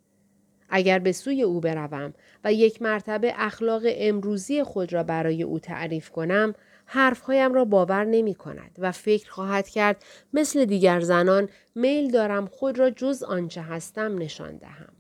اگر 0.69 0.99
به 0.99 1.13
سوی 1.13 1.43
او 1.43 1.61
بروم 1.61 2.15
و 2.45 2.53
یک 2.53 2.83
مرتبه 2.83 3.33
اخلاق 3.37 3.83
امروزی 3.85 4.63
خود 4.63 4.93
را 4.93 5.03
برای 5.03 5.43
او 5.43 5.59
تعریف 5.59 6.11
کنم 6.11 6.55
حرفهایم 6.87 7.55
را 7.55 7.65
باور 7.65 8.05
نمی 8.05 8.35
کند 8.35 8.77
و 8.79 8.93
فکر 8.93 9.31
خواهد 9.31 9.69
کرد 9.69 10.05
مثل 10.33 10.65
دیگر 10.65 11.01
زنان 11.01 11.49
میل 11.75 12.11
دارم 12.11 12.47
خود 12.47 12.79
را 12.79 12.91
جز 12.91 13.23
آنچه 13.23 13.63
هستم 13.63 14.19
نشان 14.19 14.57
دهم. 14.57 14.93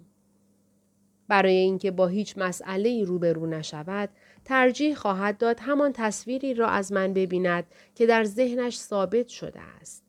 برای 1.29 1.57
اینکه 1.57 1.91
با 1.91 2.07
هیچ 2.07 2.35
مسئله 2.39 3.05
روبرو 3.05 3.47
نشود 3.47 4.09
ترجیح 4.49 4.95
خواهد 4.95 5.39
داد 5.39 5.61
همان 5.61 5.93
تصویری 5.93 6.55
را 6.55 6.69
از 6.69 6.93
من 6.93 7.13
ببیند 7.13 7.65
که 7.95 8.07
در 8.07 8.25
ذهنش 8.25 8.79
ثابت 8.79 9.29
شده 9.29 9.61
است. 9.81 10.05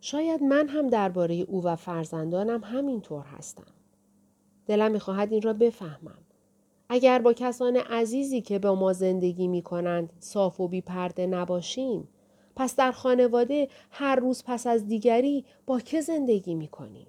شاید 0.00 0.42
من 0.42 0.68
هم 0.68 0.88
درباره 0.88 1.34
او 1.34 1.64
و 1.64 1.76
فرزندانم 1.76 2.64
همینطور 2.64 3.24
هستم. 3.24 3.72
دلم 4.66 4.92
می‌خواهد 4.92 5.32
این 5.32 5.42
را 5.42 5.52
بفهمم. 5.52 6.18
اگر 6.88 7.18
با 7.18 7.32
کسان 7.32 7.76
عزیزی 7.76 8.40
که 8.40 8.58
با 8.58 8.74
ما 8.74 8.92
زندگی 8.92 9.48
می 9.48 9.62
کنند 9.62 10.12
صاف 10.18 10.60
و 10.60 10.68
بی 10.68 10.80
پرده 10.80 11.26
نباشیم 11.26 12.08
پس 12.56 12.76
در 12.76 12.92
خانواده 12.92 13.68
هر 13.90 14.16
روز 14.16 14.44
پس 14.46 14.66
از 14.66 14.86
دیگری 14.86 15.44
با 15.66 15.80
که 15.80 16.00
زندگی 16.00 16.54
می 16.54 16.68
کنیم؟ 16.68 17.06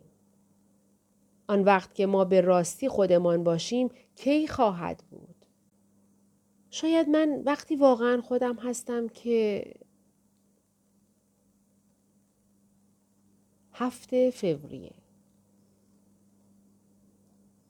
آن 1.47 1.63
وقت 1.63 1.95
که 1.95 2.05
ما 2.05 2.25
به 2.25 2.41
راستی 2.41 2.89
خودمان 2.89 3.43
باشیم 3.43 3.89
کی 4.15 4.47
خواهد 4.47 5.03
بود؟ 5.11 5.30
شاید 6.71 7.09
من 7.09 7.41
وقتی 7.45 7.75
واقعا 7.75 8.21
خودم 8.21 8.55
هستم 8.55 9.07
که 9.07 9.65
هفته 13.73 14.31
فوریه 14.31 14.91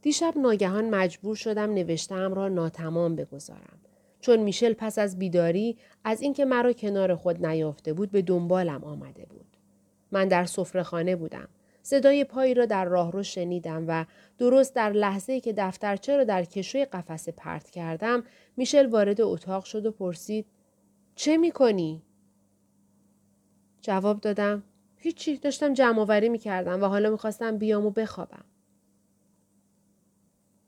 دیشب 0.01 0.33
ناگهان 0.37 0.89
مجبور 0.89 1.35
شدم 1.35 1.73
نوشتم 1.73 2.33
را 2.33 2.49
ناتمام 2.49 3.15
بگذارم. 3.15 3.79
چون 4.19 4.39
میشل 4.39 4.73
پس 4.73 4.99
از 4.99 5.19
بیداری 5.19 5.77
از 6.03 6.21
اینکه 6.21 6.45
مرا 6.45 6.73
کنار 6.73 7.15
خود 7.15 7.45
نیافته 7.45 7.93
بود 7.93 8.11
به 8.11 8.21
دنبالم 8.21 8.83
آمده 8.83 9.25
بود. 9.25 9.57
من 10.11 10.27
در 10.27 10.45
خانه 10.83 11.15
بودم. 11.15 11.47
صدای 11.83 12.23
پایی 12.23 12.53
را 12.53 12.65
در 12.65 12.85
راهرو 12.85 13.23
شنیدم 13.23 13.85
و 13.87 14.05
درست 14.37 14.75
در 14.75 14.91
لحظه 14.91 15.39
که 15.39 15.53
دفترچه 15.53 16.17
را 16.17 16.23
در 16.23 16.43
کشوی 16.43 16.85
قفسه 16.85 17.31
پرت 17.31 17.69
کردم 17.69 18.23
میشل 18.57 18.85
وارد 18.85 19.21
اتاق 19.21 19.63
شد 19.63 19.85
و 19.85 19.91
پرسید 19.91 20.45
چه 21.15 21.37
می‌کنی؟ 21.37 22.01
جواب 23.81 24.21
دادم 24.21 24.63
هیچی 24.97 25.37
داشتم 25.37 25.73
جمع 25.73 25.99
آوری 25.99 26.29
می‌کردم 26.29 26.83
و 26.83 26.85
حالا 26.85 27.09
می‌خواستم 27.09 27.57
بیام 27.57 27.85
و 27.85 27.89
بخوابم. 27.89 28.45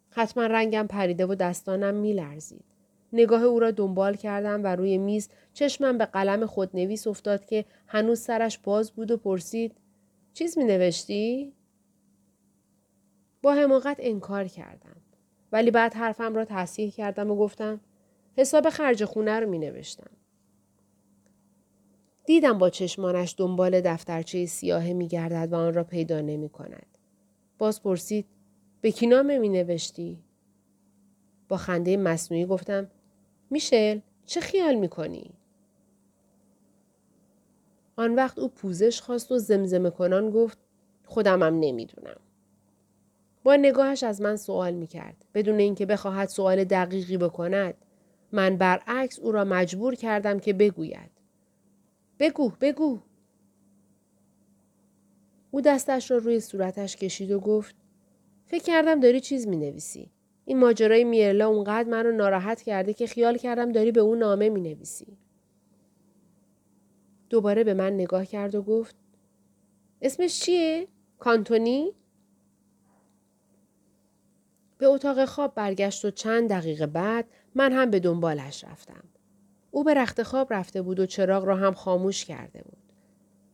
حتما 0.09 0.45
رنگم 0.45 0.87
پریده 0.87 1.25
و 1.25 1.35
دستانم 1.35 1.93
میلرزید. 1.93 2.65
نگاه 3.13 3.43
او 3.43 3.59
را 3.59 3.71
دنبال 3.71 4.15
کردم 4.15 4.63
و 4.63 4.75
روی 4.75 4.97
میز 4.97 5.29
چشمم 5.53 5.97
به 5.97 6.05
قلم 6.05 6.45
خودنویس 6.45 7.07
افتاد 7.07 7.45
که 7.45 7.65
هنوز 7.87 8.19
سرش 8.19 8.57
باز 8.57 8.91
بود 8.91 9.11
و 9.11 9.17
پرسید 9.17 9.75
چیز 10.33 10.57
می 10.57 10.63
نوشتی؟ 10.63 11.53
با 13.41 13.53
حماقت 13.53 13.97
انکار 13.99 14.47
کردم. 14.47 14.95
ولی 15.51 15.71
بعد 15.71 15.93
حرفم 15.93 16.35
را 16.35 16.45
تصحیح 16.45 16.91
کردم 16.91 17.31
و 17.31 17.35
گفتم 17.35 17.79
حساب 18.37 18.69
خرج 18.69 19.05
خونه 19.05 19.39
رو 19.39 19.49
می 19.49 19.59
نوشتم. 19.59 20.11
دیدم 22.25 22.57
با 22.57 22.69
چشمانش 22.69 23.35
دنبال 23.37 23.81
دفترچه 23.81 24.45
سیاهه 24.45 24.93
می 24.93 25.07
گردد 25.07 25.53
و 25.53 25.55
آن 25.55 25.73
را 25.73 25.83
پیدا 25.83 26.21
نمی 26.21 26.49
کند. 26.49 26.97
باز 27.57 27.83
پرسید 27.83 28.25
به 28.81 28.91
کی 28.91 29.07
نامه 29.07 29.37
می 29.37 29.49
نوشتی؟ 29.49 30.23
با 31.47 31.57
خنده 31.57 31.97
مصنوعی 31.97 32.45
گفتم 32.45 32.91
میشل 33.49 33.99
چه 34.25 34.41
خیال 34.41 34.75
می 34.75 34.89
کنی؟ 34.89 35.33
آن 37.95 38.15
وقت 38.15 38.39
او 38.39 38.47
پوزش 38.47 39.01
خواست 39.01 39.31
و 39.31 39.37
زمزمه 39.37 39.89
کنان 39.89 40.29
گفت 40.29 40.57
خودمم 41.05 41.59
نمی‌دونم. 41.59 42.19
با 43.43 43.55
نگاهش 43.55 44.03
از 44.03 44.21
من 44.21 44.35
سوال 44.35 44.73
می 44.73 44.87
کرد 44.87 45.25
بدون 45.33 45.59
اینکه 45.59 45.85
بخواهد 45.85 46.29
سوال 46.29 46.63
دقیقی 46.63 47.17
بکند. 47.17 47.73
من 48.31 48.57
برعکس 48.57 49.19
او 49.19 49.31
را 49.31 49.43
مجبور 49.43 49.95
کردم 49.95 50.39
که 50.39 50.53
بگوید. 50.53 51.11
بگو 52.19 52.51
بگو. 52.61 52.99
او 55.51 55.61
دستش 55.61 56.11
را 56.11 56.17
روی 56.17 56.39
صورتش 56.39 56.95
کشید 56.95 57.31
و 57.31 57.39
گفت 57.39 57.75
فکر 58.45 58.63
کردم 58.63 58.99
داری 58.99 59.19
چیز 59.19 59.47
می 59.47 59.57
نویسی. 59.57 60.11
این 60.45 60.59
ماجرای 60.59 61.03
میرلا 61.03 61.47
اونقدر 61.47 61.89
من 61.89 62.05
رو 62.05 62.11
ناراحت 62.11 62.61
کرده 62.61 62.93
که 62.93 63.07
خیال 63.07 63.37
کردم 63.37 63.71
داری 63.71 63.91
به 63.91 64.01
اون 64.01 64.17
نامه 64.17 64.49
می 64.49 64.61
نویسی. 64.61 65.17
دوباره 67.33 67.63
به 67.63 67.73
من 67.73 67.93
نگاه 67.93 68.25
کرد 68.25 68.55
و 68.55 68.61
گفت 68.61 68.95
اسمش 70.01 70.39
چیه؟ 70.39 70.87
کانتونی؟ 71.19 71.93
به 74.77 74.85
اتاق 74.85 75.25
خواب 75.25 75.55
برگشت 75.55 76.05
و 76.05 76.11
چند 76.11 76.49
دقیقه 76.49 76.87
بعد 76.87 77.25
من 77.55 77.71
هم 77.71 77.91
به 77.91 77.99
دنبالش 77.99 78.63
رفتم. 78.63 79.03
او 79.71 79.83
به 79.83 79.93
رخت 79.93 80.23
خواب 80.23 80.53
رفته 80.53 80.81
بود 80.81 80.99
و 80.99 81.05
چراغ 81.05 81.45
را 81.45 81.55
هم 81.55 81.73
خاموش 81.73 82.25
کرده 82.25 82.61
بود. 82.63 82.83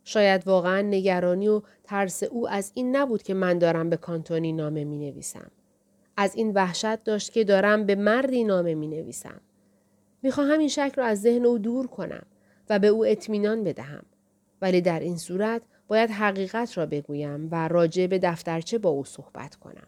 شاید 0.04 0.48
واقعا 0.48 0.82
نگرانی 0.82 1.48
و 1.48 1.62
ترس 1.84 2.24
او 2.24 2.50
از 2.50 2.72
این 2.76 2.96
نبود 2.96 3.24
که 3.24 3.34
من 3.34 3.60
دارم 3.60 3.90
به 3.90 3.98
کانتونی 3.98 4.54
نامه 4.54 4.84
می 4.84 4.98
نویسم. 4.98 5.52
از 6.18 6.36
این 6.36 6.54
وحشت 6.54 7.04
داشت 7.04 7.34
که 7.34 7.44
دارم 7.44 7.86
به 7.86 7.96
مردی 7.96 8.44
نامه 8.44 8.76
می 8.76 8.88
نویسم. 8.88 9.42
می‌خواهم 10.24 10.60
این 10.60 10.70
شک 10.70 10.94
را 10.96 11.06
از 11.06 11.22
ذهن 11.22 11.46
او 11.46 11.58
دور 11.58 11.88
کنم 11.88 12.26
و 12.70 12.80
به 12.80 12.88
او 12.88 13.06
اطمینان 13.06 13.64
بدهم. 13.64 14.04
ولی 14.62 14.82
در 14.82 15.00
این 15.00 15.18
صورت 15.18 15.62
باید 15.88 16.12
حقیقت 16.12 16.78
را 16.78 16.86
بگویم 16.86 17.48
و 17.52 17.68
راجع 17.68 18.08
به 18.08 18.20
دفترچه 18.20 18.78
با 18.78 18.90
او 18.90 19.06
صحبت 19.06 19.56
کنم. 19.56 19.88